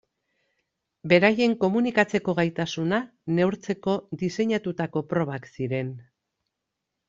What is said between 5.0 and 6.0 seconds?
probak ziren.